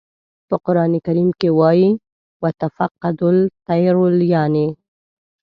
[0.47, 1.89] په قرآن کریم کې وایي
[2.41, 3.95] "و تفقد الطیر"
[4.31, 4.67] یانې.